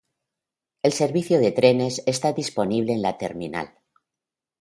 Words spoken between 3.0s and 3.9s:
la terminal.